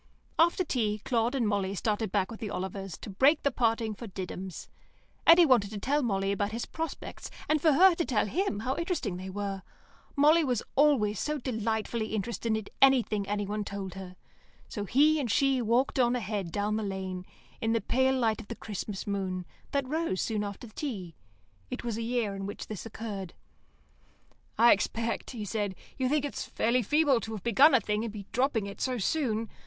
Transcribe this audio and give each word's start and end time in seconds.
After 0.39 0.63
tea 0.63 0.99
Claude 1.05 1.35
and 1.35 1.47
Molly 1.47 1.75
started 1.75 2.11
back 2.11 2.31
with 2.31 2.39
the 2.39 2.49
Olivers, 2.49 2.97
to 3.01 3.09
break 3.11 3.43
the 3.43 3.51
parting 3.51 3.93
for 3.93 4.07
Diddums. 4.07 4.67
Eddy 5.27 5.45
wanted 5.45 5.69
to 5.69 5.77
tell 5.77 6.01
Molly 6.01 6.31
about 6.31 6.53
his 6.53 6.65
prospects, 6.65 7.29
and 7.47 7.61
for 7.61 7.73
her 7.73 7.93
to 7.93 8.03
tell 8.03 8.25
him 8.25 8.61
how 8.61 8.75
interesting 8.77 9.17
they 9.17 9.29
were 9.29 9.61
(Molly 10.15 10.43
was 10.43 10.63
always 10.75 11.19
so 11.19 11.37
delightfully 11.37 12.15
interested 12.15 12.57
in 12.57 12.65
anything 12.81 13.25
one 13.47 13.63
told 13.63 13.93
her), 13.93 14.15
so 14.67 14.85
he 14.85 15.19
and 15.19 15.29
she 15.29 15.61
walked 15.61 15.99
on 15.99 16.15
ahead 16.15 16.51
down 16.51 16.77
the 16.77 16.81
lane, 16.83 17.23
in 17.61 17.73
the 17.73 17.79
pale 17.79 18.17
light 18.17 18.41
of 18.41 18.47
the 18.47 18.55
Christmas 18.55 19.05
moon, 19.05 19.45
that 19.69 19.87
rose 19.87 20.19
soon 20.19 20.43
after 20.43 20.67
tea. 20.67 21.13
(It 21.69 21.83
was 21.83 21.95
a 21.95 22.01
year 22.01 22.35
when 22.35 22.57
this 22.67 22.87
occurred). 22.87 23.35
"I 24.57 24.71
expect," 24.71 25.29
he 25.29 25.45
said, 25.45 25.75
"you 25.95 26.09
think 26.09 26.25
it's 26.25 26.43
fairly 26.49 26.81
feeble 26.81 27.19
to 27.19 27.33
have 27.33 27.43
begun 27.43 27.75
a 27.75 27.79
thing 27.79 28.03
and 28.03 28.11
be 28.11 28.25
dropping 28.31 28.65
it 28.65 28.81
so 28.81 28.97
soon. 28.97 29.47